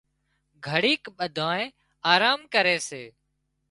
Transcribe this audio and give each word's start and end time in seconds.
گھڙيڪ 0.67 1.03
ٻڌانئين 1.17 1.69
آرام 2.11 2.39
ڪري 2.53 2.77
سي 2.87 3.03